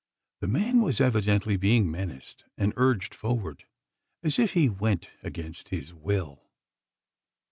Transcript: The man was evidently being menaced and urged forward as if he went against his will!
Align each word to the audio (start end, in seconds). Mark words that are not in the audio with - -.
The 0.39 0.47
man 0.47 0.81
was 0.81 0.99
evidently 0.99 1.57
being 1.57 1.91
menaced 1.91 2.45
and 2.57 2.73
urged 2.75 3.13
forward 3.13 3.65
as 4.23 4.39
if 4.39 4.53
he 4.53 4.67
went 4.67 5.11
against 5.21 5.69
his 5.69 5.93
will! 5.93 6.49